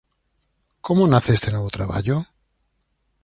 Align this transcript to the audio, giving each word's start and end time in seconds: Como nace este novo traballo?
Como 0.85 1.03
nace 1.13 1.31
este 1.35 1.49
novo 1.55 1.69
traballo? 1.77 2.17